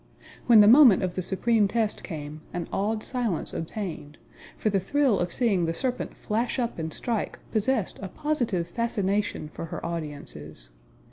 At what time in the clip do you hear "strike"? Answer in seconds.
6.91-7.37